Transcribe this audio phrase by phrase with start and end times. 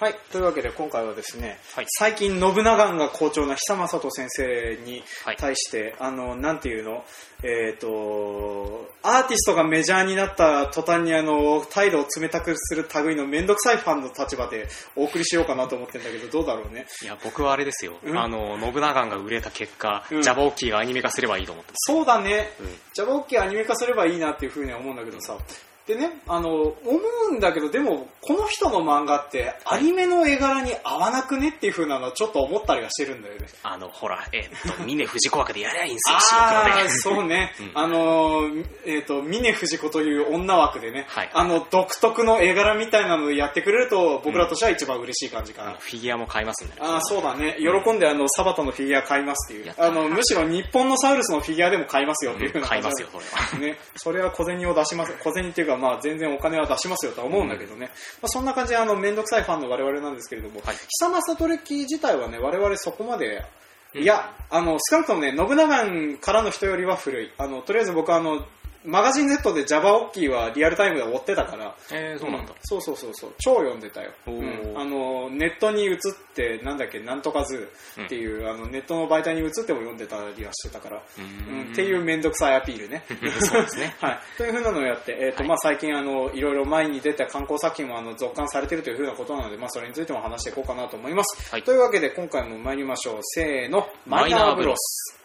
[0.00, 0.14] はい。
[0.30, 7.04] というわけで今回はですね、はい最近信長が好調な久正人先生にはい対して、あの、なんていうの、
[7.42, 16.86] えっ、と、アーティストがメジャーになった途端にあの、態度を冷たくする類のめんどくさいファンの立場でお送りしようかなと思ってんだけど、どうだろうね？
[17.02, 17.94] いや、僕はあれですよ。
[18.04, 18.16] うん？
[18.16, 22.50] あの、信長が売れた結果、うんジャバオッキーがアニメ化すればいいと思ってそうだね。
[22.60, 25.36] うんジャバオッケーアニメ化すればいいなっていうふうには思うんだけどさ。
[25.88, 26.76] でね、あの、思
[27.30, 33.46] うんだけど、でも、この人の漫画って、アニメの絵柄に合わなくねっていうふうなのはちょっと思ったりはしてるんだよね。
[33.62, 36.90] あの、ほら、えっと、峰藤子枠でやりゃいいんですよ、ああ、で。
[36.90, 37.54] そうね。
[37.58, 45.70] うんあのー、えっ、と、峰藤子という女枠でね、はいあの、独特の絵柄みたいなのをやってくれると、僕らとしては一番嬉しい感じかな。
[45.70, 46.80] あのフィギュアも買いますんでね。
[46.82, 47.56] ああ、そうだね。
[47.58, 53.72] 喜んで、あの、サバトのフィギュア買いますっていうあの、むしろ日本のサウルスのフィギュアでも買いますよっていうふうな感じ買いますよ、それは。
[53.72, 60.76] ね、それは小銭を出します、小銭っていうか、まあ、全然お金は出しますよとは思うんだけどね、まあ、そんな感じで、あの、めんどくさいファンの我々なんですけれども、はい。
[60.76, 63.44] 久政トレッキー自体はね、我々そこまで、
[63.94, 64.02] うん。
[64.02, 67.32] いや、あの、少なくともね、ノブナガンからの人よりは古い。
[67.38, 68.44] あの、とりあえず僕はあの、
[68.84, 72.54] マガジン Z で Java オッキーはリアルタイムで追ってたから、えー、そうなんだ。
[72.62, 73.34] そうそうそうそう。
[73.38, 74.78] 超読んでたよ、おうーん。
[74.78, 75.98] あのネットに移っ
[76.34, 81.72] てなんだっけなんとかズーっていう、あのネットの媒体に移っても読んでたりはしてたから、ううん。
[81.72, 83.04] っていう面倒くさいアピールね。
[83.40, 83.96] そうですね。
[84.00, 85.48] はい、というふうなのをやって、えーとはい。
[85.48, 91.62] まあ、最近あのいろいろ前に出た刊行作品もあの続刊されているというふうなことなので、まあ、それについても話していこうかなと思います、はい。
[91.62, 93.18] というわけで今回も参りましょう。
[93.22, 93.88] せーの。
[94.06, 95.17] マイナーブロス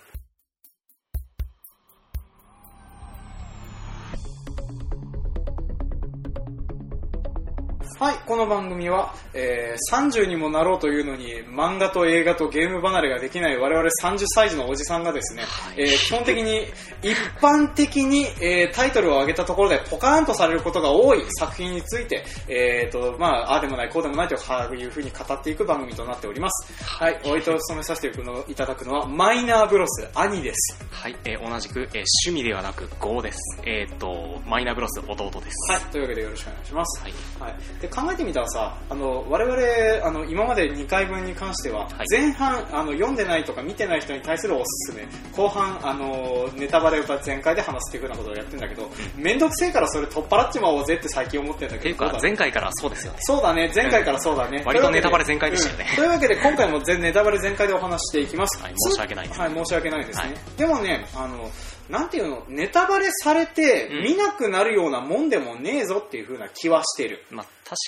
[7.99, 15.43] はい、この番組は、えー30にもなろうというのに漫画と映画とゲーム離れができない我々30歳児のおじさんがですね、
[15.77, 16.65] えー基本的に
[17.01, 26.73] 一般的に、えータイトルを上げたところでポカーンとされることが多い作品について、えーとまあ、ああでもないこうでもないというふうに語っていく番組となっております。
[26.83, 30.77] はい、お相手を務めさせていただくのはマイナーブロス兄です。
[30.91, 33.39] はい、えー同じく、えー趣味ではなく GO です。
[33.65, 35.71] えっ、と、マイナーブロス弟です。
[35.71, 37.01] はい、というわけでよろしくお願いします。
[37.01, 37.13] はい。
[37.39, 42.05] はい、で考えてみたらさあの我々あの今まで2回分に関しては、はい。
[42.09, 45.05] 前半あの読んでないとか見てない人に対するおすすめ
[45.35, 53.19] 後半あのネタバレを全開で話すっていうふうなことをやってるんだけど面倒くせえからそれ取っ払っちまおうぜって最近思ってるんだっていうか前回からそうですよね。
[53.21, 53.69] そうだね。
[53.75, 55.87] 前回からそうだね、割というわけでネタバレ全開でしたよね。
[55.89, 55.95] うん。
[55.97, 60.33] というわけで今回も全ネタバレ全開でお話していきます、はい申し訳ないはい申し訳ないですね、はい。
[60.57, 61.51] でもねあの
[61.89, 62.45] なんていうの？
[62.47, 64.03] ネタバレされてうん。
[64.03, 67.45] 見なくなるようなもんでもねえぞっていうふうな気はしてる、まあ、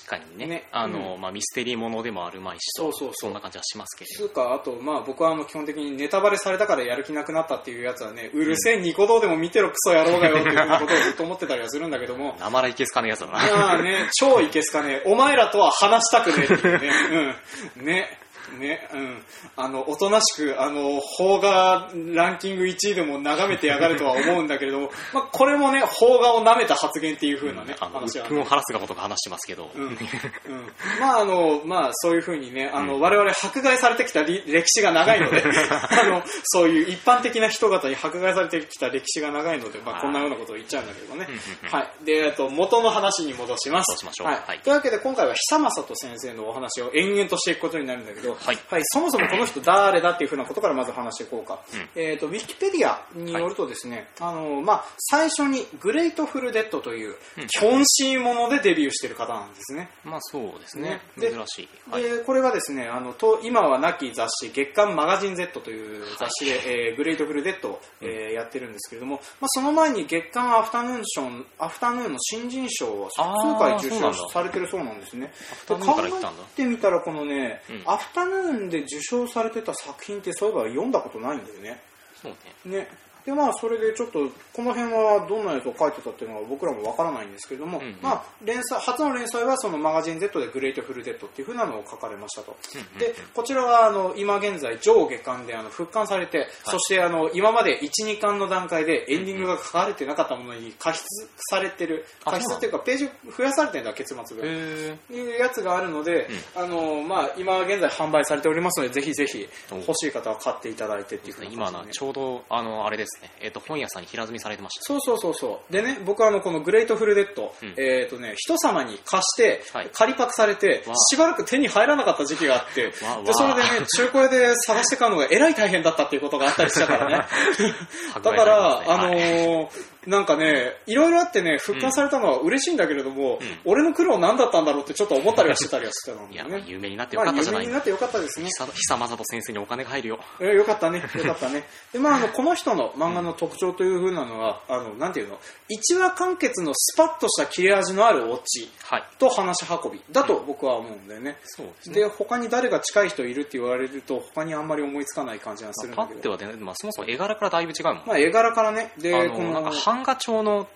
[0.08, 0.68] 確かにね、ね。
[0.72, 3.14] あの、まあ、ミステリーものでもあるまいしと、そうそうそう。
[3.16, 13.34] そんな感じはしますけれつうか、あと、まあ僕はあの基本的にネタバレされたからやる気なくなったっていうやつはね、うるせえニコ動でも見てろクソ野郎がよっていうことをずっと思ってたりはするんだけども、ど、生らいけすかねえやつだな。
[13.34, 17.36] まあね、超いけすかね、お前らとは話したくねえっていうね、
[17.78, 18.20] うん、ね。
[18.54, 19.24] ね、うん。
[19.56, 28.26] あの、おとなしく、あの、邦画ランキング1位でも眺めてやがるとは思うんだけれども、 まあ、これもね、邦画を舐めた発言っていう風なね、あの、話は。
[28.26, 29.84] 鬱憤を晴らすがことが話してますけど、うん。
[29.84, 29.98] うん、
[31.00, 40.02] まああのまあそういうふうにねあの、我々迫害されてきたり歴史が長いので あのそういう一般的な人方に迫害されてきた歴史が長いので、まあ、はい。
[40.02, 41.70] こんなようなことを言っちゃうんだけどね、うんうんうん。
[41.70, 42.06] はい。
[42.06, 44.06] でえっと元の話に戻します。
[44.24, 44.36] はい。
[44.48, 44.60] はい。
[44.60, 48.58] というわけで今回は久正人先生のお話を延々としていくことになるんだけど、はい。
[48.84, 51.60] そもそもこの人誰だっていうふうなことからまず話していこうか、
[51.96, 52.02] うん。
[52.02, 57.48] えっとウィキペディアによるとですね、あのまあ、最初にグレートフルデッドといううん。
[57.48, 59.90] キョンシーものでデビューしている方なんですね。
[60.04, 60.86] まあそうですね。
[60.86, 61.02] ね。
[61.18, 61.70] で珍しい。
[61.90, 62.04] はい。
[62.04, 73.22] でこれがですねあのと今は亡き雑誌月刊マガジン Z という雑誌で、えーグレートフルデッドを、えーやってるんですけれども、まあ、その前に月刊アフタヌーンションアフタヌーンの新人賞を数
[73.58, 75.32] 回受賞されてるそうなんですね。
[75.52, 76.44] アフタヌーンから行ったんだ。
[76.44, 77.84] で考えてみたらこのね、うん。
[77.86, 81.80] アフタヌーンで受賞されてた作品ってそういえば読んだことないんだよね
[82.22, 82.80] そうね。
[82.80, 82.88] ね
[83.26, 84.20] でまあそれでちょっと
[84.54, 87.98] この辺はどんなやつを書いてたっていうのは僕らもわからないんですけれども、うんうん。
[88.02, 93.00] まあ連載初の連載はそのマガジン Z でグレートフルデッドっていう風なのを書かれましたと、うんうんうん。
[93.00, 101.04] でこちらはあの今現在上下巻であの復刊されて、そしてあの今まで12巻の段階でエンディングが書かれてなかったものに加筆
[101.50, 104.46] されてるあ加筆っていうかページ増やされてるんだ結末が。
[104.46, 114.82] いうやつがあるので、あのまあ、今現在販売されておりますのでぜひぜひお欲しい方は買っていただいてっていうふうな今な、感じでねちょうど、あの、あれですね、えっ、と、本屋さんに平積みされてました。
[114.84, 115.74] そうそうそうそう。
[115.74, 117.74] でね、僕はあの、このグレートフルデッド、うん。
[117.78, 119.90] えっ、とね、人様に貸して、はい。
[119.94, 122.94] 借りパクされてわ、しばらく手に入らなかった時期があって、で、
[123.34, 127.26] それでね、中古屋で探して買うのがえらい大変だったっていうことがあったりしたからね。
[128.22, 136.64] だから、あのーなんかね、いろいろあってね、復活されたのは嬉しいんだけれども、うん俺の苦労何だったんだろうってちょっと思ったりはしてたりはしてたんいや、だよね。
[136.68, 138.48] 有名になってよまあ、かったじゃない有名になってよかったですね。
[138.48, 140.20] 久久正人先生にお金が入るよ。
[140.40, 141.64] えーよかったね、よかったね。
[141.92, 149.04] で、まあ、あの、この人の漫画の特徴という風なのは、あの、なんていうの、一話完結のスパッとした切れ味のあるオチはい。
[149.18, 151.38] と話し運びだと僕は思うんだよね。
[151.44, 151.96] そうですね。
[151.96, 156.20] で、他に誰が近い人いるって言われると、他にあんまり思いつかない感じがするんパだけど。
[156.20, 158.04] ッては出ない、まあ、そもそも絵柄からだいぶ違うもん。
[158.06, 160.68] まあ、絵柄からね、で、あこの、なんかの、版画調の、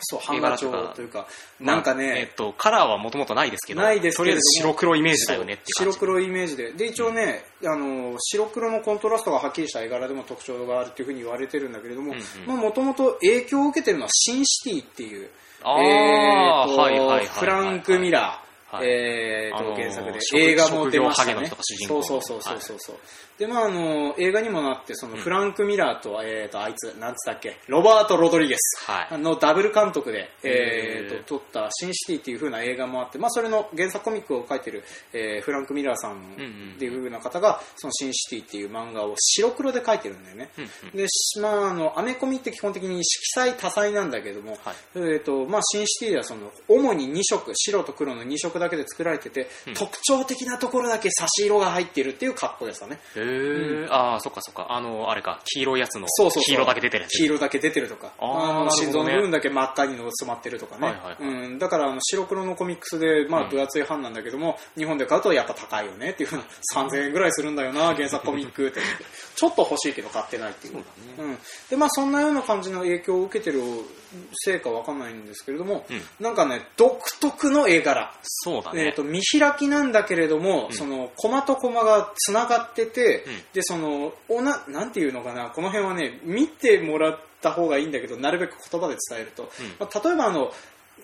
[0.00, 1.26] そう、版画調というか、
[1.60, 5.64] なんかまあえねっ、と、カラーはもともとないですけど、ないですとりあえず白黒イメージだよねって。
[5.76, 6.72] 白黒イメージで。
[6.72, 12.14] で、一応ね、あの、白黒のコントラストがはっきりした絵柄でも特徴があるっていうふうに言われてるんだけれども、
[12.46, 15.30] もともと影響を受けてるのはシンシティっていう、
[17.40, 20.20] フランク・ミラー、はいえーとあのー原作で。
[20.20, 21.50] 職映画も出ましたね。
[21.86, 22.96] そうそうそうそうそうそう、
[23.38, 27.56] でまああの映画にもなってそのフランク・ミラーと,、えー、とあいつなんつったっけ？
[27.68, 29.18] ロバート・ロドリゲスはい。
[29.18, 31.24] のダブル監督で、えー、へー。
[31.24, 34.82] と撮った「シンシティ」っていう風な映画もあって、まあ、それの原作コミックを書いてる、
[35.12, 40.50] えーフランク・ミラーさんっていう風な方が「そのシンシティ」っていう漫画を白黒で書いてるんだよね、
[40.94, 44.74] でしまああのアメコミって基本的に色彩多彩なんだけども、はい。
[44.96, 49.74] えーとまあ、シンシティではその主に2色白と黒の2色だけで作られてて、うん。
[49.74, 53.92] 特徴的なところだけ差し色が入っているっていう格好でしたねへー。
[53.92, 54.66] ああ、そっかそっか。
[54.70, 56.42] あの、あれか、黄色いやつの、そうそうそう。
[56.44, 57.18] 黄色だけ出てるやつ。
[57.18, 58.12] 黄色だけ出てるとか。
[58.18, 61.44] あ心臓の部分だけ真っ赤に染まってるとかね、はいはいはい。
[61.44, 63.48] うん、だからあの白黒のコミックスで、まあ、うん。
[63.50, 66.44] 分厚い版なんだけども、日本で買うとやっぱ高いよねっていうふうな
[66.74, 68.80] 3000円ぐらいするんだよな原作コミックって。
[69.34, 70.72] ちょっと欲しいけど買ってないっていう。
[70.74, 70.82] そう
[71.16, 71.30] だね。
[71.30, 71.38] うん、
[71.70, 73.60] でまあそんなような感じの影響を受けてる
[74.34, 76.02] せいかわかんないんですけれども、うん。
[76.20, 78.86] なんかね独特の絵柄、そうだね。
[78.86, 78.94] えー、。
[78.94, 80.76] と見開きなんだけれども、うん。
[80.76, 83.32] そのコマとコマがつながってて、うん。
[83.52, 89.66] でそのおななんていうのかなこの辺はね見てもらった方がいいんだけどなるべく言葉で伝えると、うん。
[89.78, 90.52] まあ、例えばあの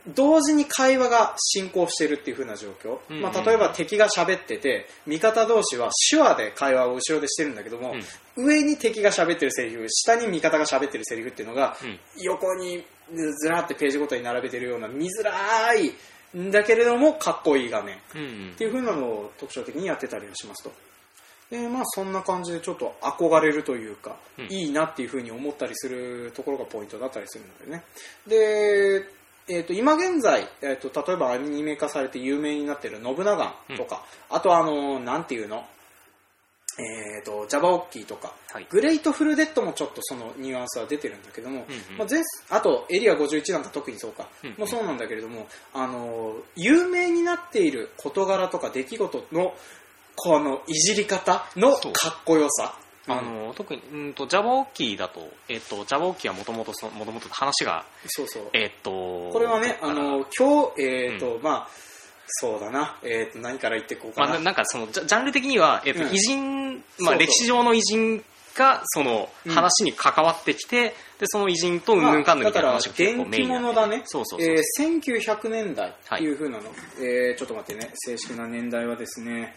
[0.09, 3.23] 同時に会話が進行しているっていう風な状況、うんうん。
[3.23, 7.95] まあ、例えば敵が喋ってて味方同士は手話で会話を後ろでしてるんだけども、
[8.37, 11.99] 上に敵が喋ってるセリフ下に味方が喋ってるセリフっていうのが、うん。
[12.23, 15.93] 横にずらってページごとに並べてるような見づらい
[16.39, 20.73] んだけれどもかっこいい画面っうんうんていう風なのを特徴的にやってたりはしますと。
[21.51, 27.85] でまあそんな感じでちょっと憧れるというか、うんいいなっていう風に思ったりするところがポイントだったりするのでね。
[28.27, 29.05] で、
[29.47, 35.65] えー、と今現在、えー、と例えばアニメ化されて有名になってる信長とか、あとあのなんていうの
[36.79, 38.67] えー、とジャバウォッキーとか、はい。
[38.69, 41.99] グレイトフルデッドもちょっとそのニュアンスは出てるんだけども、うんうん。
[41.99, 44.57] まあ、前あとエリア51なんか特にそうか、うんうん。
[44.59, 49.55] もうそうなんだけれどもあの有名になっている事柄とか出来事の
[50.17, 52.79] このいじり方のかっこよさ。
[53.07, 58.45] あの特にうんと ジャバウォッキーだと、えっと Java オッキーはもともともともと話がそうそう。
[58.55, 61.69] えっとこれはねあの今日えっ、と、まあ
[62.27, 68.25] そうだな、えー、と何から言っていこうかな、まあ、ななんかそのジャンル的には、えっとうん偉人、まあ、歴史上の偉人
[68.55, 74.03] がそのうん話に関わってきて、でその偉人とうんぬんかんぬんみたいな話が結構メインになって物だね。
[74.05, 74.63] そうそうそう、えー
[75.01, 76.65] 1900年代っていう風なの。
[77.01, 77.91] えーちょっと待ってね。
[77.95, 79.55] 正式な年代はですね。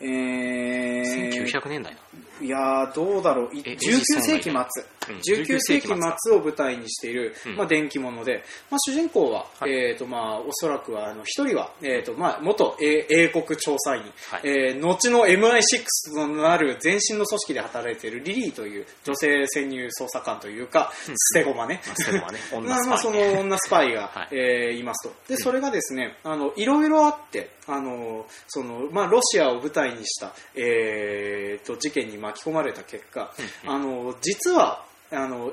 [0.00, 2.00] えー、1900年代だ
[2.40, 3.54] いやーどうだろう。
[3.56, 4.52] いえ19世紀末。
[4.52, 4.66] うん
[5.06, 7.56] 19世紀末を舞台にしている、うん。
[7.56, 9.72] まあ、電気物で、まあ、主人公は、はい。
[9.72, 14.40] えーとまあ、おそらくはあの一人は、えーとまあ、元英英国調査員、はい。
[14.42, 15.62] えー後の MI6
[16.12, 20.92] となる前身の組織で働いているリリーという女性潜入捜査官というか、
[21.32, 21.80] 捨て駒ね。
[22.20, 22.38] まあ、ね。
[22.52, 24.28] 女まあまあその女スパイが、 はい。
[24.32, 25.14] えーいますと。
[25.28, 33.32] でそれがですねあのいろいろあってあのその、まあ、ロシアを舞台にした、えーと事件に巻き込まれた結果、
[33.64, 33.70] うん。
[33.70, 35.52] あの実はあの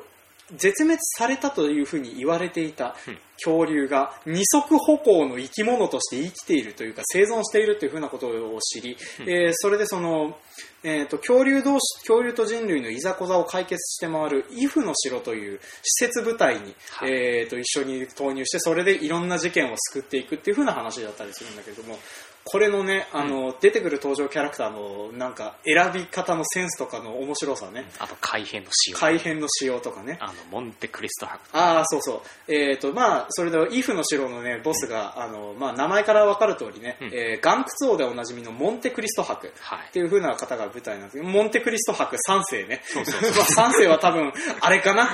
[0.55, 3.17] 絶滅されたというふうに言われていたうん。
[3.43, 9.29] 恐竜が二足歩行の生き物として生きているというか生存しているというふうなことを知り、うん。
[9.29, 10.37] えーそれでその、
[10.83, 17.11] えー、と恐竜同士恐竜と人類のいざこざを解決して回るイフの城という施設部隊に、はい。
[17.11, 21.97] えー、と一緒に投入してそれでいろんな事件を救っていくっていうふうな話だったりするんだけれども
[22.45, 27.85] これのねあの、出てくる登場キャラクターのなんか選び方のセンスとかの面白さね。
[27.99, 28.97] あと改変の仕様。
[28.97, 30.17] 改変の仕様とかね。
[30.19, 32.53] あのモンテクリスト博ああそうそう。
[32.53, 37.07] えっ、とまあそれでイフの城のねボスが、あのまあ名前から分かる通りね、うん。
[37.13, 39.87] えー岩窟王でおなじみのモンテクリスト博はい。
[39.89, 42.81] っていう風な方が舞台なんですけど、モンテクリスト博3世ね。
[42.85, 43.31] そうそうそう。
[43.57, 45.03] まあ3世は多分、あれかな？
[45.03, 45.05] う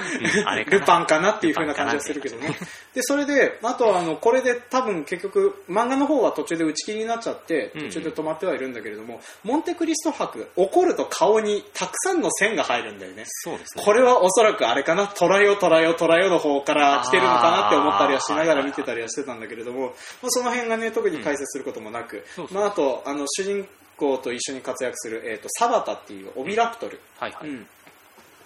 [0.44, 0.80] んあれかな？
[0.80, 2.56] ルパンかなっていう風な感じがするけどね。
[2.94, 13.84] で、それで、あとはあの、これで多分結局、漫画の方は途中で打ち切りになっっちゃってうん途中で止まってはいるんだけれども、モンテクリスト博怒ると顔にたくさんの線が入るんだよねそうですね。
[13.84, 27.00] これはおそらくあれかな、トラヨトラヨトラヨの方から来てるのかなって思ったりはしながら見てたりはしてたんだけれども、まあ、その辺がね、特に解説することもなく、まあ、あと、あの、主人公と一緒に活躍する、えっ、と、サバタっていうオビラプトル。
[27.20, 27.50] はいはい。
[27.50, 27.68] うん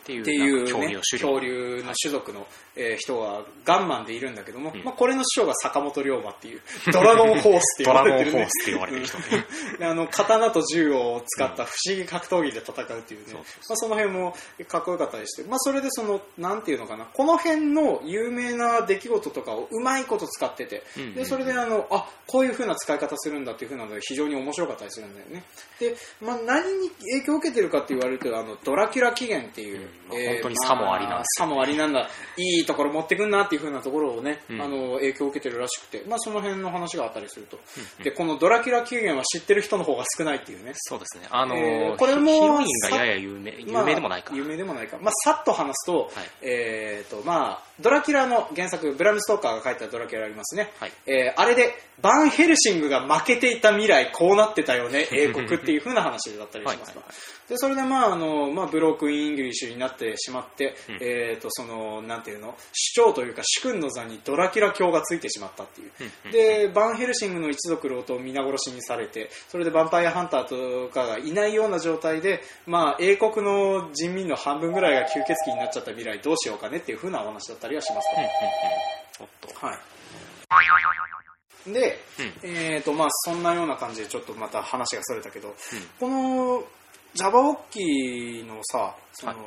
[0.03, 0.89] っていう、恐ね
[1.41, 2.45] 竜の種族の、
[2.75, 4.83] えー人がガンマンでいるんだけども、うん。
[4.83, 9.17] まあ、これの師匠が坂本龍馬っていう ドラゴンホースってドラゴン呼ばれてる、ね、ホースって呼ばれてる人。
[9.17, 9.23] ね。
[9.79, 13.43] であの刀と銃を使った不思議格闘技で戦うっていうね、まあ、
[13.75, 14.35] その辺も
[14.67, 17.05] かっこよかったりして、まあ、それでそのなんていうのかな。
[17.05, 25.43] この辺の有名な出来事とかをうまいこと使ってて、うんうんうんでそれであのあこういう風な使い方するんだっていう風なので非常に面白かったりするんだよね。
[25.79, 32.07] で、まあ、何に影響を受けてるかって言われるとあのドラキュラ起源っていう、うんまあ本当にさもありなんですさもありなんだ。
[32.37, 34.61] いいところ持ってくんなっていう風なところをね、うん。
[34.61, 37.59] あの影響を受けてるらしくて、まあ、その辺の話があったりすると、
[38.03, 40.71] でこのドラキュラ起源は知ってる人の方が少ないっていうね。
[40.75, 41.27] そうですね。
[41.29, 44.31] あのーえーこれもヒロインがやや有名、有名でもないか。
[44.31, 44.97] まあ有名でもないか。
[45.01, 46.09] まあ、さっと話すと、はい。
[46.41, 50.71] えっ、と、まあ、ドラキュラの原作、ブラムストーカーが書いたドラキュラありますね。
[50.79, 50.91] はい。
[51.05, 56.99] えーあれで、バンヘルシングが負けていた未来、こうなってたよね、英国っていう風な話だったりしますと。
[56.99, 60.97] はいはいはいで、それで、まあ、あの、まあ、ブロークンイングリッシュになってしまって、うん。
[61.01, 62.53] えっ、と、その、なんていうの、
[62.95, 65.91] 首長というか、主君の座にドラキュラ卿がついてしまったっていう。
[66.25, 79.69] うんで、バンヘルシングの一族郎党皆殺しにされて、それでヴァンパイアハンターとかがいないような状態で、まあ、英国の人民の半分ぐらいが吸血鬼になっちゃった未来どうしようかねっていう風なお話だったりはしますうんうん。
[79.69, 79.79] はい。
[81.73, 81.99] で、
[82.43, 82.49] うん。
[82.49, 85.55] えっ、と、まあ、そんなような感じでちょっとまた話がそれたけど、
[85.99, 86.63] この、
[87.15, 89.37] ジャバオッキーのさ、その、はい。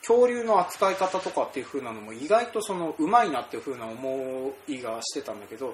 [0.00, 5.72] 恐竜の扱い方とかっていう風なのも意外とその、うまいなっていう風な思いがしてたんだけど、うん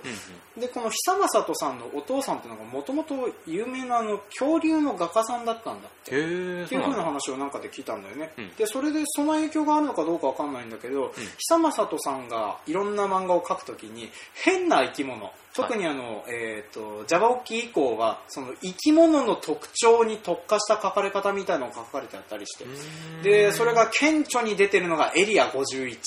[0.57, 0.61] うん。
[0.61, 3.15] でこの久正人さんのお父さんっていうのがもともと
[3.47, 6.07] 有名なあの恐竜の画家さんだったんだって。
[6.07, 22.67] っていう風な話をなんかで聞いたんだよね、うんでそれでその影響があるのかどうかわかんないんだけど、久正人さんがいろんな漫画を描くときに変な生き物特にあの、えー、とジャバオッキー以降はその生き物の特徴に特化した書かれ方みたいなのが書かれてあったりして、
[23.23, 25.99] でそれが顕著に出てるのがエリア51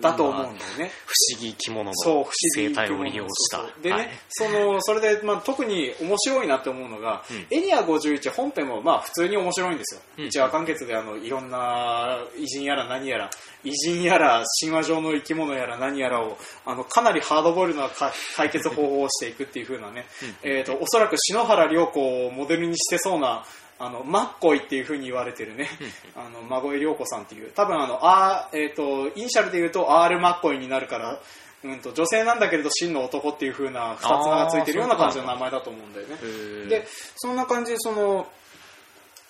[0.00, 2.34] だと思うんだよね、不思議生き物のそう、不思議
[2.68, 3.62] 生態を利用した。
[3.82, 4.08] でね、はい。
[4.30, 7.46] その、それで、まあ、特に面白いなって思うのが、うん。
[7.56, 10.00] エリア51本編も、まあ、普通に面白いんですよ。
[10.18, 10.24] うん。
[10.26, 13.30] 一話完結で、あの、いろんな偉人やら何やら、
[13.64, 20.06] 偉人やら、神話上の生き物やら何やらを、あの、かなりハードボイルなか解決方法をしていくっていう風なね、
[20.42, 23.44] えっ、と、おそらく篠原涼子をモデルにしてそうな、
[23.82, 25.68] あの、マッコイっていう風に言われてるね、
[26.14, 31.20] あの、孫井涼子さんっていう、多分あの、あえっ、と、イニシャルで言うと R マッコイになるから、
[31.64, 36.68] うんと、女性なんだけれど真の男っていう風な二つ名がついてるような感じの名前だと思うんだよね。
[36.68, 36.86] で、
[37.16, 38.28] そんな感じで、その、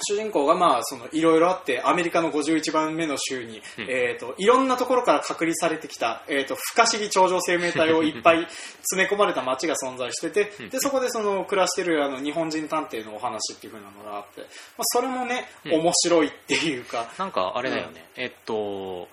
[0.03, 3.87] 主人公がまあそのいろいろあってアメリカの51番目の州に、うん。
[3.89, 8.47] えー、といろんなところから隔離されてきた、えー、と不可思議超常生命体をいっぱい
[8.83, 10.69] 詰め込まれた街が存在しててうん。
[10.71, 14.49] でそこでその暮らしてるあの日本人探偵のお話っていう風なのがあって、まあ、
[14.85, 15.73] それもね、うん。
[15.75, 17.09] 面白いっていうか。
[17.19, 19.09] なんかあれだよね、えっと、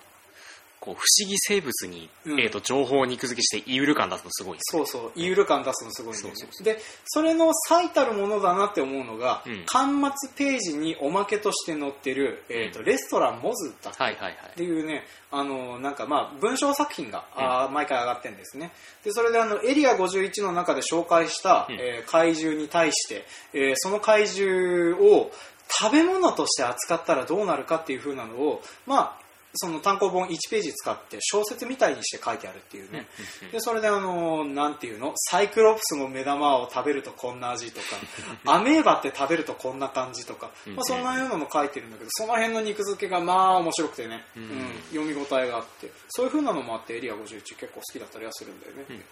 [0.80, 2.40] こう不思議生物に、うん。
[2.40, 6.28] えっと情報を肉付けしてイウル感出すのすごいですそうそう、イール感出すのすごいんだ。
[6.64, 9.64] で、それの最たるものだなって思うのが、うん。
[9.66, 13.90] 端末ページにおまけとして載ってる、えーとレストランモズだ。
[13.90, 14.34] っはいはいはい。
[14.52, 18.72] っていうね、あの、なんかまあ、文章作品が、あー毎回上がってるんですね。
[19.04, 21.76] で、それであの、エリア51の中で紹介した、うん。
[21.78, 25.30] えー怪獣に対して、えーその怪獣を
[25.68, 33.06] 食べ物として扱ったらどうなるかっていう風なのを、まあ、その単行本1ページ使って小説みたいにして書いてあるっていうね。
[33.52, 35.12] で、それであの、なんていうの？
[35.16, 37.86] サイクロプスの目玉を食べるとこんな味とか、
[38.46, 44.46] アメーバって食べるとこんな感じとか、まあそんなようなの書いてるんだけど、その辺の肉付けがまあ面白くてね、ううん。
[44.46, 48.84] ん、読み応えがあって、そういう風なのもあってエリア51結構好きだったりはするんだよね。
[48.88, 49.04] うん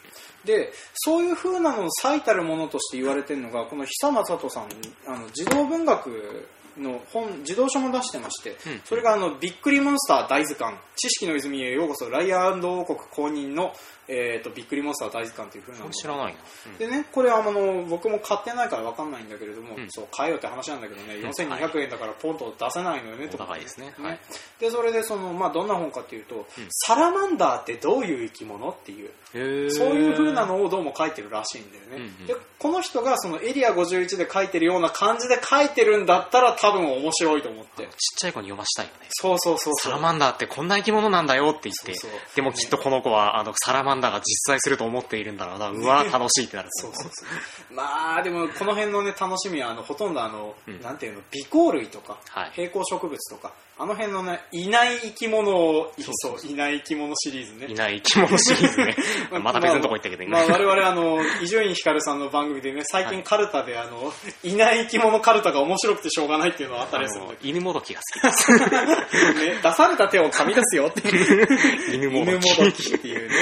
[0.44, 4.68] で、そういう風なのの最たるものとして言われてるのが、この久正人さん、
[5.06, 6.46] あの、児童文学
[6.78, 8.56] の本、児童書も出してまして、うん。
[8.84, 13.72] それがあの、びっくりモンスター大図鑑、知識の泉へようこそ、ライアー王国公認の、
[14.08, 15.86] えっ、と、びっくりモンスター大図鑑という風なの。
[15.86, 16.78] が知らないな、うん。
[16.78, 19.86] でね、これはあの僕も買ってないから分かんないんだけれども、うん。
[19.90, 21.28] そう買えよって話なんだけどね、うん。
[21.28, 23.54] 4200円だからポンと出せないのよね、おとか。
[23.58, 23.92] ですね。
[23.98, 24.20] はい。
[24.58, 26.44] で、それでその、まあ、どんな本かっていうと、うん。
[26.70, 32.26] サラマンダーってどういう生き物っていう、そういう風ななのをどうも書いてるらしいんだよね、うんうん。
[32.26, 37.84] でこの人がそのエリア51で書いてるような感じで書いてるんだったら多分面白いと思って。
[37.84, 39.06] ちっちゃい子に読ましたいよね。
[39.10, 39.90] そうそうそうそう。
[39.92, 45.70] サラマンダーってこんな生き物なんだよって言って、でもきっとこの子は、あの、サラマンダーが実在すると思っているんだろうな。
[45.70, 46.68] うわ、楽しいってなる。
[46.72, 47.24] そうそうそ
[47.70, 58.96] うまあでもこの辺のね楽しみはあのほとんどあの、うんなんていうの微光類とか、はい平行植物とかあの辺のねいない生き物をそういない生き物シリーズねいない生き物シリーズね。
[59.40, 60.38] また別のとこ行ったけど、今。
[60.38, 68.58] まあ、我々あの伊集院光さんの番組でね最近カルタであのいない生き物カルタが面白くてしょうがないっていうのはあったありする犬もどきが好きです。
[68.58, 71.48] ど、ね、出された手を噛み出すよっていう
[71.94, 72.56] 犬も犬もどき。
[72.56, 73.34] どきっていうね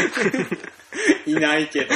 [1.26, 1.94] いないけど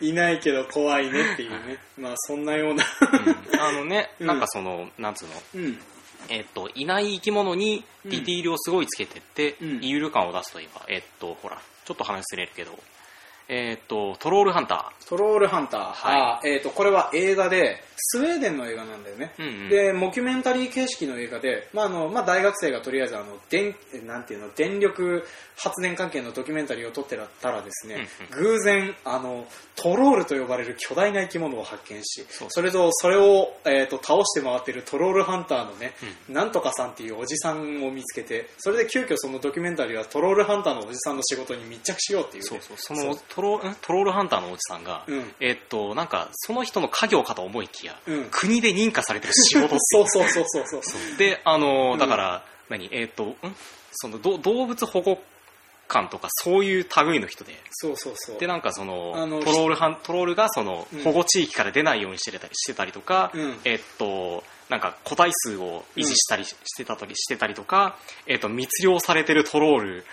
[0.00, 5.78] いないけど怖いねっていうねまあそんなようなうんあのね、うんなんかその、なんつうの、うん
[6.28, 9.68] えっと、いない生き物にディティールをすごいつけてって、うん。
[9.82, 12.78] イール感を出すといえば、えっと、ほら、ちょっと話ずれるけど、
[13.48, 16.48] えっと、トロールハンタトロールハンター、はい。
[16.48, 19.68] えー、とこれは映画でスウェーデンの映画なんだよね、うんうん。
[19.70, 23.74] でモキュメンタリー形式の映画で、まああのまあ、大学生がとりあえずあの電
[24.06, 25.24] なんていうの電力
[25.56, 35.94] 発電関係のドキュメンタリーを撮ってたらですね、偶然あのトロールと呼ばれる巨大な生き物を発見しそれとそれを、えー、と倒して回っているトロールハンターのね、
[36.28, 42.54] なんとかさんっていうおじさんを見つけてそれで急遽そのドキュメンタリーはトロールハンターのおじさんの仕事に密着しようっていう,、ー。
[42.54, 45.32] ね、そうそう、そのトロんトロールハンターのおじさんが、うん。
[45.38, 48.28] えっと、なんか、その人の家業かと思いきや、うん。
[48.32, 51.16] 国で認可されてる仕事 そうそうそうそうそうそう。
[51.16, 51.98] で、あのうん。
[51.98, 53.36] だから、何、えっ、と、ん？
[53.92, 55.22] そのど動物保護
[55.86, 58.38] 官とかそういう類の人で、そうそうそう。
[58.38, 59.12] で、なんかその、
[59.44, 63.60] トロールはん、トロールがそのうん、保護地域から出ないようにしてたりしてたりとか、うん。
[63.64, 67.96] えっと、なんか個体数を維持したりしてたりしてたりとか、
[68.26, 70.04] えっと、密漁されてるトロール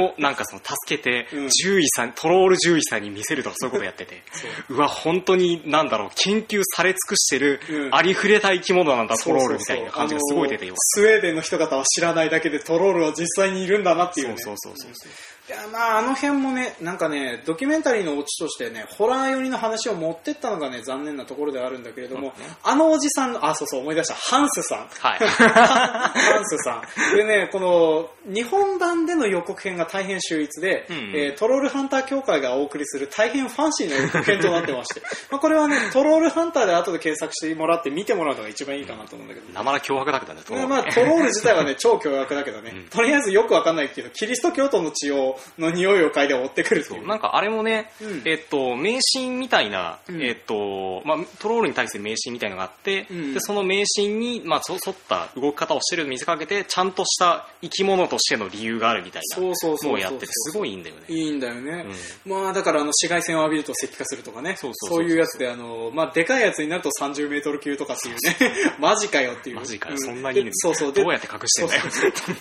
[0.00, 4.22] を なんかその助けてうん、獣医さん、トロール獣医さんに見せるとかそういうことやってて、
[4.68, 4.78] う。
[4.78, 7.94] わ、本当になんだろう、研究され尽くしてるう、ん。
[7.94, 10.74] ありふれた生き物なんだ、トロールみたいな感じがすごい出てよ。
[10.76, 14.34] スウェーデンの人方は知らないだけでトロールは実際にいるんだなっていうね。
[14.38, 15.12] そうそうそうそう。
[15.48, 22.32] いやまああの辺もねなんかねドキュメンタリーのオチとしてねホラー寄りの話を持ってったのがね残念なところではあるんだけれども、
[22.62, 24.14] あのおじさんのあそうそう思い出した。
[24.14, 24.88] ハンスさん。
[24.88, 25.18] はい。
[25.26, 26.82] ハンスさ
[27.12, 27.16] ん。
[27.16, 39.46] でね、この日本版での予告編が大変秀逸で、うんえートロールハンター協会がお送りする大変ファンシーな予告編となってまして、 まあこれはね、トロールハンターで後で検索してもらって見てもらうのが一番いいかなと思うんだけど。
[39.52, 43.92] 生ら脅迫だけどね、トロールまあ、トロール自体はね、超凶悪だけどね、うんとりあえずよくわかんない。
[43.92, 47.06] けど、キリスト教徒の血を、の匂いを嗅いで追ってくるっていう。
[47.06, 48.22] なんかあれもね、うん。
[48.24, 50.22] えっと、迷信みたいな、うん。
[50.22, 53.34] えっと、まあ、トロールに対する迷信みたいなのがあって、うん。
[53.34, 61.02] で、その迷信に、まあ、そ沿った動き方をしてるのに見せかけて、ちゃんとした生き物としての理由があるみたいなそうそうそうやってて、すごいいいんだよね。
[61.08, 61.86] いいんだよね、
[62.26, 64.56] まあだからあの紫外線を浴びると石化するとかね。
[64.56, 65.10] そうそうそうそう。
[65.10, 68.52] いうやつであの、まあ、でかいやつになると30メートル級とかっていうね。
[68.78, 69.56] マジかよっていう。
[69.56, 70.92] マジかよ、うそんなにでそうそう。
[70.92, 71.82] でどうやって隠してんだよ。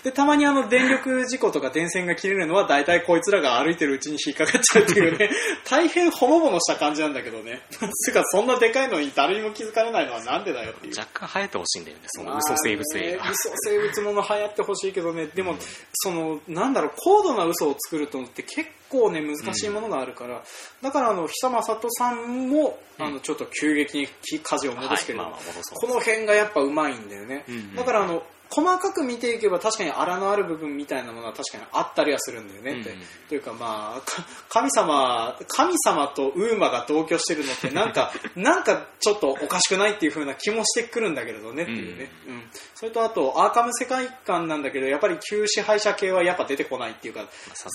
[0.04, 5.30] でたまにあの電力事故とか電線が切れるのは大体こいつらが歩いてるうちに引っかかっちゃうっていうね。
[5.70, 7.62] 大変ほのぼのした感じなんだけどね。
[8.06, 10.98] つうかそんなでかいのに誰にも気づかれないのはなんでだよっていう。
[10.98, 15.28] 若干生えてほしいんだよね、その嘘生物映画嘘生物もの流行ってほしいけどね。
[15.28, 15.56] でも、
[15.94, 20.44] そのなんだろう高度な嘘を作るとって結構ね難しいものがあるから、
[20.82, 24.08] だからあの久正人さんも、あのちょっと急激に
[24.44, 25.42] 舵を戻すけれども、はい。
[25.44, 27.76] まあこの辺がやっぱうまいんだよね、うんうん。
[27.76, 33.04] だからあの細かく見ていけば確かに荒のある部分みたいなものは確かにあったりはするんだよねって、うんうん。
[33.30, 42.50] というかまあか神様神様とウーマが同居してるのってなんか なんかちょっとおかしくないっていう風な気もしてくるんだけれどねっていうね、うん。
[42.76, 47.26] それとあとアーカム世界観なんだけどやっぱり旧支配者系はやっぱ出てこないっていうか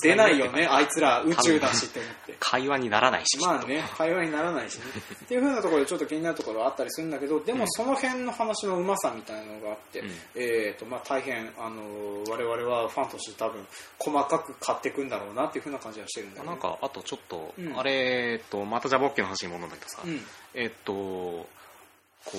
[0.02, 2.36] 出ないよねあいつら宇宙だしって思って。
[2.38, 4.84] 会話にならないし、まあね、会話にならないしね。
[5.24, 10.10] っていう風なところでちょっと気になるところはあったりするんだけど、でもその辺の話のうまさみたいなのがあって、うん。
[10.34, 13.66] えっ、と、まあ大変、あのー我々はファンとして多分、
[13.98, 16.50] 細かく買っていくんだろうなっていう風な感じはしてるんだよね。
[16.50, 20.20] なんか、あとちょっと、うんあれ、えっと、またジャバオッケーの話に戻るんだけどさ、うん。
[20.54, 21.48] えっと、こ
[22.34, 22.38] う、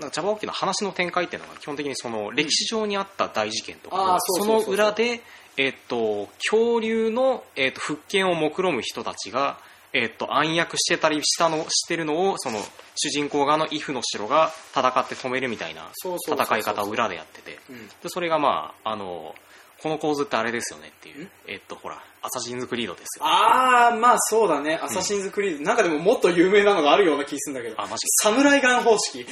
[0.00, 5.20] なんかジャバオッケーの話の展開っていうのが基本的にその歴史上にあった大事件とかうそのそうそうそう裏で、
[5.56, 9.58] えっと、恐竜の、えっと、復権を目論む人たちが、
[9.92, 12.60] えっと、暗躍してたりしたの、してるのを、その、
[12.94, 17.88] 主人公側のイフの城が戦って止めるみたいな戦い方を裏でやってて、うん。
[17.88, 19.34] で、それがまあ、あの、
[19.82, 21.30] この構図ってあれですよねっていうん？
[21.46, 23.24] えっと、ほら、アサシンズクリードですよ。
[23.26, 24.78] あー、まあそうだね。
[24.82, 25.64] アサシンズクリード。
[25.64, 27.80] なんかでももっと有名なのがあるような気するんだけど。
[27.80, 29.26] あマジサムライガン方式。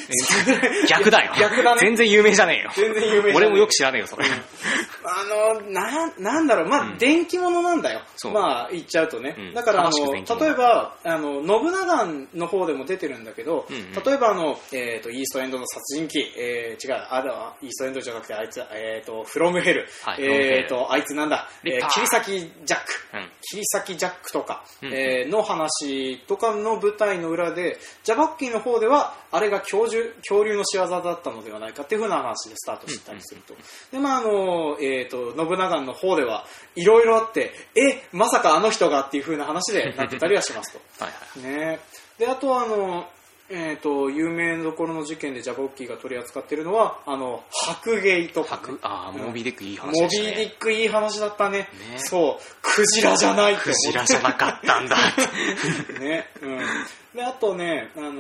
[0.89, 1.33] 逆だよ。
[1.39, 1.81] 逆だね。
[1.81, 2.71] 全然有名じゃねえよ。
[2.75, 4.25] 全然有名俺もよく知らねえよ、それ。
[4.27, 8.01] あの、な、なんだろう、まあ、うん電気物なんだよ。
[8.33, 9.35] まあ、言っちゃうとね。
[9.39, 19.89] うんだから、あの、例えば、あの、信長の方でも出てるんだけど、うんうん例えば、あの、えっ、と、イーストエンドの殺人鬼、えー、違う、あれは、イーストエンドじゃなくて、あいつ、えっ、と、フロムヘル。
[20.05, 22.93] はいえっ、と、あいつなんだ、えー切り裂きジャック。
[23.15, 33.55] うん切り裂きジャックとか、うんえーの話とかの舞台の裏で、ジャバウォッキーの方では、あれが恐竜恐竜の仕業だったのではないかっていう風な話でスタートしてたりすると。
[33.93, 36.45] で、まあ、あの、えっ、と、信長の方では、
[36.75, 40.81] いろいろあって、え、まさかあの人がっていう風な話でなってたりはしますと。
[41.05, 41.53] はいはい。
[41.53, 41.81] ね
[42.19, 43.09] で、あとは、あの、
[43.49, 48.63] えっ、と、有名どころの事件でジャバウォッキーが取り扱ってるのは、あの、白鯨とか、ね。
[48.63, 50.31] 白ああ、うんモビーディックいい話モビでしたね。
[50.33, 51.59] ーディックいい話だったね。
[51.59, 54.97] ねそう、クジラじゃないってクジラじゃなかったんだ。
[56.01, 56.59] ね、うん。
[57.15, 58.13] で、あとね、あの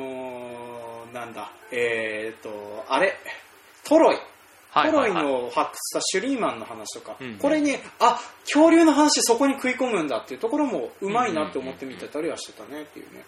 [1.12, 3.16] ーなんだ、えー、と、あれ、
[3.84, 4.16] トロイ。
[4.70, 13.24] はいはいはいトロイの発掘したシュリーマンの話とか、うんうんこれに、あ、恐竜の話そこに食い込むんだっていうところもうまいなって思って見てたりはしてたねっていうね。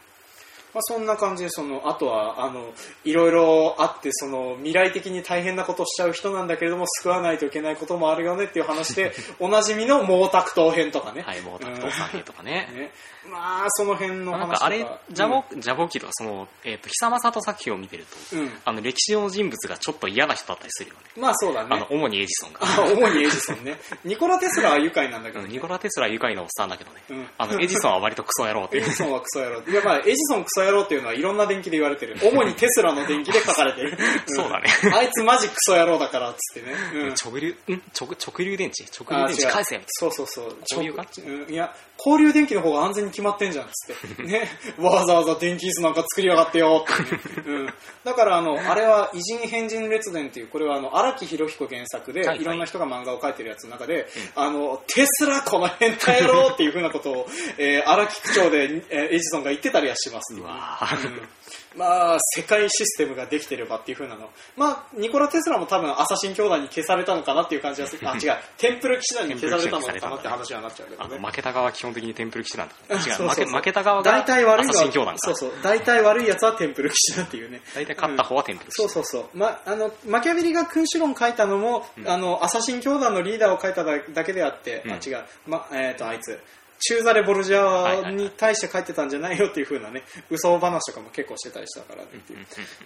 [0.74, 2.72] まあ、そんな感じで、その、あとは、あの、
[3.04, 11.22] いろいろあって、その、未来的に大変なことをしちゃう人なんだけれども、救わないといけないこともあるよねっていう話で、 おなじみの毛沢東編とかね。
[11.22, 12.68] はい、もうタクトさん兵とかね。
[12.74, 12.92] ね。
[13.30, 14.46] まあ、その辺の話とか。
[14.46, 18.42] なんかあれ、ジャボ、ジャボキとか、その、えっ、と、久間里作品を見てると、うん。
[18.42, 18.52] うん。
[18.64, 21.00] あの、歴史上の人物がちょっと嫌な人だったりするよね。
[21.16, 21.86] まあそうだあのね、。
[21.90, 22.60] 主にエジソンが。
[22.62, 23.78] あ主にエジソンね。
[24.04, 25.46] ニコラ・テスラは愉快なんだけど、ね。
[25.46, 27.02] うんニコラ・テスラ愉快なおっさんだけどね。
[27.10, 28.82] うんあの、エジソンは割とクソ野郎っていう。
[28.84, 29.62] エジソンはクソ野郎。
[29.62, 32.16] いやまあ、エジソンクソ野郎っていうのはいろんな電気で言われてる。
[32.22, 33.92] 主にテスラの電気で書かれてる。
[33.94, 36.76] ん そうだねあいつマジクソ野郎だからっつってね。
[36.94, 37.14] うん。
[37.14, 37.82] 直流、ん？
[37.98, 38.84] 直、直流電池？
[38.84, 40.56] 直流電池返せそうそうそう。
[40.70, 41.06] 交流か？
[41.26, 44.22] うんいや、交流電気の方が安全に決まってんじゃんっつって。
[44.24, 44.48] ね。
[44.78, 47.20] わざわざ電気椅子なんか作りやがってよって、ね。
[47.46, 47.74] うん。
[48.04, 57.26] だからあの、あれは偉人変人列伝っていう、これはあの、荒木博彦原作で、はいろんな人が漫画を描いてるやつの中で、あの、テスラこの変態野郎っていうふうなことを、
[57.58, 61.28] えー荒木区長で、えーエジソンが言ってたりはします、うわーうん
[61.76, 64.30] まあ、世界システムができてればっていう風なの。
[64.56, 68.00] まあ、ニコラ・テスラも多分アサシン兄弟に消されたのかなっていう感じがする。
[68.08, 68.36] あ、違う。
[68.56, 71.16] テンプル騎士団に消されたのかなって話はなっちゃうけどね。
[71.16, 72.74] あの負けた側は基本的にテンプル騎士なんだ。
[72.90, 75.20] 違う、そうそうそう負けた側がアのサシン教団か。
[75.20, 75.52] そうそう。
[75.62, 77.60] 大体悪いやつはテンプル騎士団っていうね。
[77.74, 78.88] 大体勝った方はテンプル騎士。
[78.88, 79.38] そうそうそう。
[79.38, 85.24] ま、あの、マキャベリが君主論書いたのも、うんあの、アサシン教団のリーダーを書いただだけであって、うんあ、違う。
[85.46, 86.40] ま、えっ、と、あいつ。
[86.78, 92.38] チェーザレ・ボルジアに対して書いてたんじゃないよっていう風なね、嘘話とかも結構してたりしたからねっていう。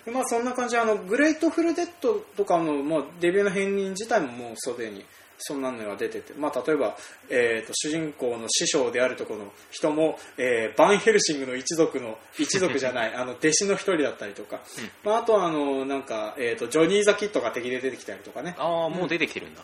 [0.04, 5.04] でまあそんな感じであのグレートフルデッドとかの、まあ、デビューの片鱗自体ももうすでに
[5.44, 6.96] そんなのが出てて、まあ、例えば、
[7.28, 14.60] えー、と主人公の師匠であるところの人も、えーバンヘルシングの一族の一族じゃないあの弟子の一人だったりとか、
[15.04, 18.54] まあ、あとはあのなんか、えー、とジョニー・ザ・キッドが敵で出てきたりとかね。
[18.58, 19.62] ああ、もう出てきてるんだ。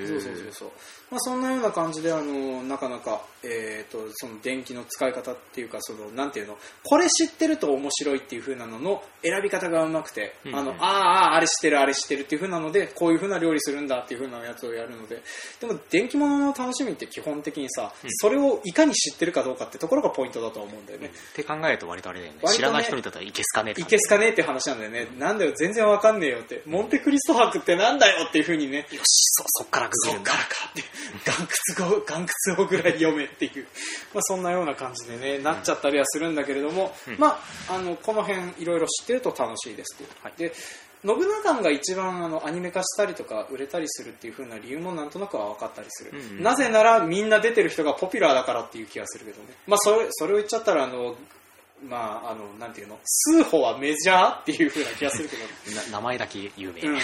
[0.00, 0.68] そうそうそうそう、
[1.10, 10.58] まあ、そんなような感じであのなかなか、えー、とその電気の使い方っていうかそのなんていうのこれ知ってると面白いっていう風なのの選び方がうまくて、うんうん。
[10.58, 15.22] あのあーあーあれ知ってるあれ知ってるっていう風なのでこういう風な料理するんだっていう風なやつをやるので。
[15.60, 18.10] でも電気物の楽しみって基本的にさ、うん。
[18.10, 22.38] それをいかに知ってるかどうかってところがポイントだと思うんだよね、って考えると割とあれだよね。
[22.42, 26.62] ね知らない人にとってはいけすかねえっていけすかねえって話なんだよね、なんだよ全然わかんねえよって。
[26.66, 28.86] モンテクリスト博ってなんだよっていう風にね。
[28.90, 30.42] よし、そ、そっからググるんだそっか。
[30.42, 30.82] らかって、
[31.76, 33.66] 岩窟語、岩窟語ぐらい読めっていう、
[34.12, 37.18] まあそんなような感じでね、なっちゃったりはするんだけれども、うん。
[37.18, 40.10] まあ、あの、この辺いろいろ知ってると楽しいですっていう。
[40.22, 40.32] はい。
[40.36, 40.52] で、
[41.04, 46.42] 信長が一番あのアニメ化したりとか売れたりするっていう風な理由もなんとなくは分かったりする、うんうん。
[46.42, 49.50] なぜならみんな出てる人がポピュラーだからっていう気がするけどね。
[49.66, 51.14] まあそれそれを言っちゃったらあの
[51.88, 52.98] まああのなんていうの？
[53.04, 55.42] 数歩はメジャーっていう風な気がするけど。
[55.76, 56.80] な名前だけ有名。
[56.82, 56.94] うん。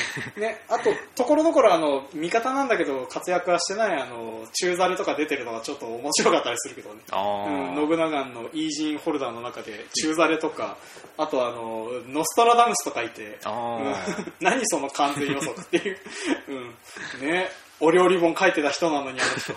[0.40, 10.76] ね、あと、ところどころあの味方なんだけど活躍はしてないあの中ザレとか出てるのがちょっと面白かったりするけどね、あうん、あ、信長のイージンホルダーの中で中ザレとか、
[11.16, 13.92] あとあのノストラダムスとかいて、あうん。
[13.92, 15.98] ー 何その完全予測っていう、
[17.20, 19.54] うん、ねお料理本書いてた人なのにあの人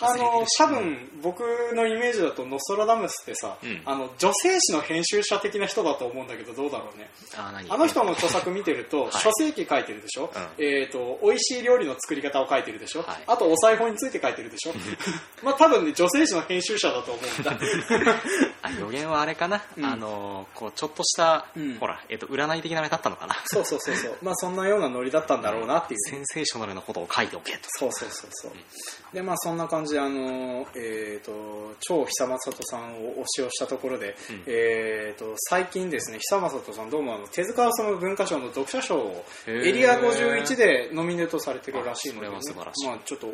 [0.00, 1.40] あの多分僕
[1.74, 3.82] のイメージだとノストラダムスってさ、うん。
[3.84, 7.08] あの女性誌の編集者的な人だと思うんだけどどうだろうね。
[7.36, 9.12] あの人の著作見てると、 はい。
[9.12, 10.64] 書籍書いてるでしょ、うん。
[10.64, 13.22] えっ、と、美味しい料理の作り方を書いてるでしょ、はい。
[13.26, 14.74] あとお裁縫について書いてるでしょ？
[15.42, 17.52] まあ多分ね、女性誌の編集者だと思うんだ。
[18.62, 19.84] あ予言はあれかな、うん。
[19.84, 21.78] あのこうちょっとした、うん。
[21.78, 23.36] ほら、えっと占い的なあれだったのかな？
[23.46, 24.16] そうそうそうそう。
[24.22, 26.00] まあそんなようなノリだったんだろうなっていう。
[26.10, 27.60] センセーショナルなことを書いておけと。
[27.78, 28.52] そうそうそうそう。
[29.12, 34.42] で、まあそんな感じで、あの、えっ、と、超久正人さんを推しをしたところで、うん。
[34.46, 42.88] えっ、と、最近ですね、久正人さんどうもあの、手塚治虫文化賞の読者賞をエリア51でノミネートされてるらしいので、あそれは素晴らしい。
[42.88, 43.26] まあちょっと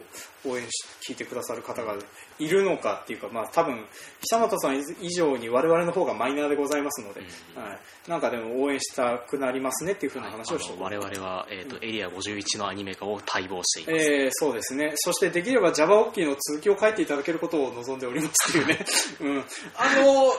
[0.48, 0.70] 応援し、
[1.08, 1.94] 聞いてくださる方が
[2.38, 3.84] いるのかっていうか、まあ多分、
[4.20, 7.20] 久本さん以上に我々の方がマイナーでございますので、
[7.56, 7.78] うんはい。
[8.08, 14.92] なんかでも応援したくなりますねっていうふうなはい話をしてあの我々は、えっとエリア51のアニメ化を待望しています、えー、そうですね。
[14.96, 18.86] そしてできれば Java オッキーの続きを書いていただけることを望んでおりますっていうね。
[19.20, 19.44] うん。
[19.76, 20.36] あのい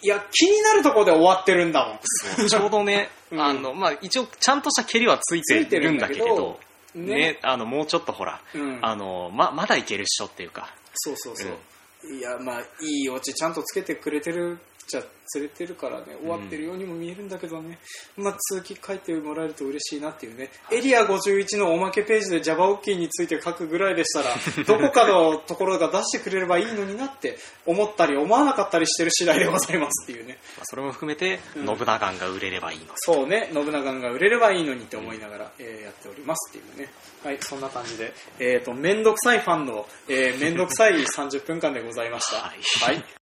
[0.00, 2.00] いや、気になるところで終わってるんだもん。
[2.36, 6.60] そうちょうどね、 うんあのまあ、一応ちゃんとした蹴りはついてるんだけれど
[6.94, 8.78] ねねあのもうちょっとほら、うん。
[8.82, 12.14] あのままだいけるっしょっていうかそうそうそう。
[12.14, 17.78] いや、まあ、いいオチちゃんとつけてくれてるじゃ釣れてるからね、終わってるようにも見えるんだけどね。
[18.16, 20.48] まあ、続き書いてもらえると嬉しいなっていうね。
[20.72, 30.38] エリア51のおまけページで Java オッキーについて書くぐらいでしたら、 どこかのところが出してくれればいいのになって思ったり思わなかったりしてる次第でございますっていうね。
[30.56, 36.90] まあそれも含めて、うん信長が売れればいいのそうね、信長が売れればいいのにって思いながら、えーやっておりますっていうね。
[37.24, 42.36] はい、そんな感じで、えっ、と、めんどくさいファンの、えー、めんどくさい30分間でございました。
[42.36, 43.17] はいはい。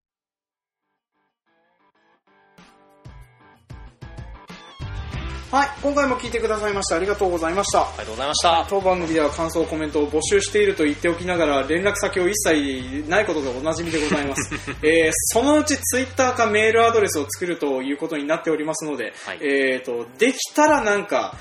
[5.57, 7.81] はい、今回も聞いてくださいましてありがとうございました。
[7.81, 8.66] ありがとうございました。
[8.69, 14.51] 当番組では感想、コメントを募集していると言っておきながら連絡先を一切ないことでおなじみでございます、
[14.85, 19.38] えーそのうちツイッターかメールアドレスを作るということになっておりますので、はい。
[19.40, 21.35] えー、とできたらなんか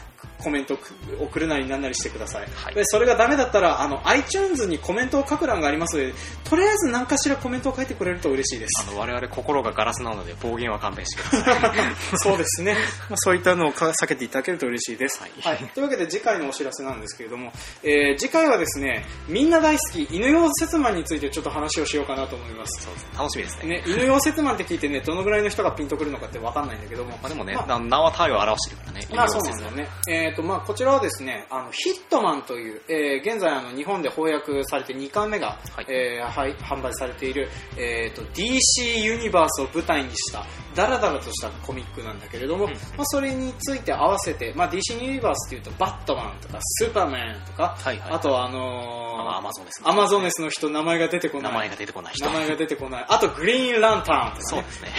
[0.45, 0.77] コメント
[1.19, 2.75] 送るなりなんなりしてください、はい。
[2.75, 6.13] でそれがダメだったらあの iTunes にコメントを書く欄がありますので
[6.47, 8.86] とりあえず何かしらコメントを書いてくれると嬉しいです。
[8.88, 11.71] あの我々心がガラスなので暴言は勘弁してください。
[12.19, 12.75] そうですね、
[13.10, 15.58] まあ、そういったのをか避けていただけると嬉しいです、はい。
[15.73, 17.51] というわけで次回のお知らせなんですけれども、
[17.84, 22.84] えー次回はですねみんな大好き犬用節マンについてちょっと話をしようかなと思います。
[22.84, 23.65] そうです楽しみですね。
[23.65, 29.88] ね、犬用節マンって聞いてねどのぐらいの人がピンとくるのかって分かんないんだけども、まあ、でもね、まあな名は体を表してるからねまあそうなんだよね。
[30.08, 35.86] えっ、と、まあこちらはですね、あの、ヒットマンという、えー現在あの、日本で翻訳されて2巻目が、はい。
[35.88, 40.45] えーはい販売されている、えっ、と、DC ユニバースを舞台にした、
[40.76, 42.71] ダラダラとしたコミックなんだけれども、うん。
[42.71, 48.12] まあそれについて合わせて、まあ DC ユニバースっていうと、バットマンとか、スーパーマンとか、はいはい。
[48.12, 49.89] あとはあのあのアマゾンですね。
[49.89, 51.52] アマゾネスの人、名前が出てこない。
[51.52, 52.26] 名前が出てこない人。
[52.26, 53.06] 名前が出てこない。
[53.08, 54.41] あと、グリーンランタンとか、ね。
[54.41, 54.89] そうですね。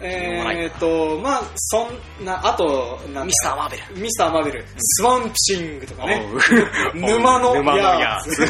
[0.00, 4.00] えーっと、まあ、そんな、あと、ミスター・マーベル。
[4.00, 6.26] ミスターマーベル、スワンプシングとかね、
[6.94, 7.54] 沼の
[7.98, 8.46] やつ。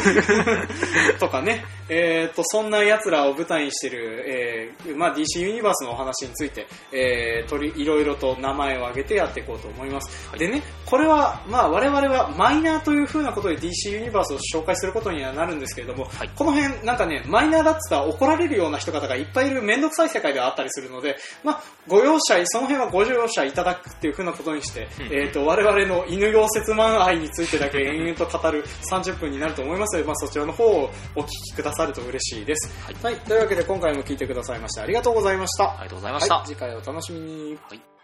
[1.19, 10.29] とかね、えーっと、そんな奴らを舞台にしてる、えーまあ、DC ユニバースのお話について、えー、取り、いろいろと名前を挙げてやっていこうと思います。
[10.29, 16.29] はいでね、これは、まあ、我々はマイナーという風なことで DC ユニバースを紹介することにはなるんですけれども、はい。
[16.35, 25.13] この辺、なんかね、マイナーだって言ったら怒られるような人方がいっぱいいるめんどくさい世界ではあったりするので、まあ、ご容赦、その辺はご容赦いただくっていう風なことにして、うん。
[25.13, 32.69] えっ、と、我々の犬用節満愛についてだけ延々と語る30分になると思いますので、まあ、そちらの方をお聞きくださると嬉しいです。
[32.83, 33.15] はいはい。
[33.21, 35.71] というわけで今回も聞いてくださいましてありがとうございました。
[35.71, 37.57] ありがとうございました、はい、次回お楽しみに。
[37.69, 37.94] はい